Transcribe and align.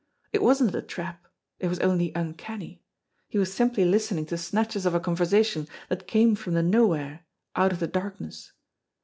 It 0.33 0.41
wasn't 0.41 0.73
a 0.73 0.81
trap. 0.81 1.27
It 1.59 1.67
was 1.67 1.77
only 1.79 2.11
uncanny. 2.15 2.81
He 3.29 3.37
was 3.37 3.53
simply 3.53 3.85
lis 3.85 4.09
tening 4.09 4.27
to 4.29 4.35
snatches 4.35 4.87
of 4.87 4.95
a 4.95 4.99
conversation 4.99 5.67
that 5.89 6.07
came 6.07 6.33
from 6.35 6.55
the 6.55 6.63
nowhere, 6.63 7.23
out 7.55 7.71
of 7.71 7.79
the 7.79 7.85
darkness. 7.85 8.51